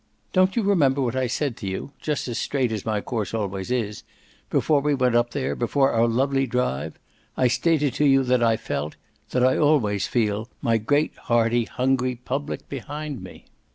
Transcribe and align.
"Don't 0.33 0.55
you 0.55 0.63
remember 0.63 0.99
what 0.99 1.15
I 1.15 1.27
said 1.27 1.55
to 1.57 1.67
you 1.67 1.91
just 2.01 2.27
as 2.27 2.39
straight 2.39 2.71
as 2.71 2.87
my 2.87 3.01
course 3.01 3.35
always 3.35 3.69
is 3.69 4.01
before 4.49 4.81
we 4.81 4.95
went 4.95 5.13
up 5.13 5.29
there, 5.29 5.53
before 5.55 5.91
our 5.91 6.07
lovely 6.07 6.47
drive? 6.47 6.97
I 7.37 7.47
stated 7.47 7.93
to 7.93 8.05
you 8.07 8.23
that 8.23 8.41
I 8.41 8.57
felt 8.57 8.95
that 9.29 9.43
I 9.45 9.57
always 9.59 10.07
feel 10.07 10.49
my 10.59 10.79
great 10.79 11.15
hearty 11.15 11.65
hungry 11.65 12.15
public 12.15 12.67
behind 12.67 13.21
me." 13.21 13.45